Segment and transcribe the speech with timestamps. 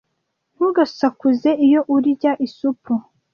[0.55, 2.93] Ntugasakuze iyo urya isupu.